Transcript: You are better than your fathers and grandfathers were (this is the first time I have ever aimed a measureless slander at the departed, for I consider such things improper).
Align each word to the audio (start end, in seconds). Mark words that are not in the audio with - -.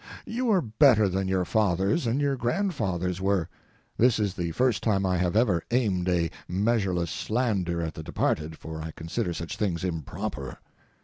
You 0.25 0.49
are 0.49 0.63
better 0.63 1.07
than 1.07 1.27
your 1.27 1.45
fathers 1.45 2.07
and 2.07 2.19
grandfathers 2.39 3.21
were 3.21 3.47
(this 3.97 4.17
is 4.17 4.33
the 4.33 4.49
first 4.49 4.81
time 4.81 5.05
I 5.05 5.17
have 5.17 5.35
ever 5.35 5.61
aimed 5.69 6.09
a 6.09 6.31
measureless 6.47 7.11
slander 7.11 7.83
at 7.83 7.93
the 7.93 8.01
departed, 8.01 8.57
for 8.57 8.81
I 8.81 8.93
consider 8.95 9.31
such 9.31 9.57
things 9.57 9.83
improper). 9.83 10.57